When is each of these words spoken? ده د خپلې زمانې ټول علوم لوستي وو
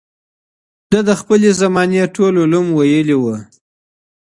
ده 0.91 0.99
د 1.09 1.11
خپلې 1.21 1.49
زمانې 1.61 2.03
ټول 2.15 2.33
علوم 2.43 2.67
لوستي 2.75 3.15
وو 3.21 3.35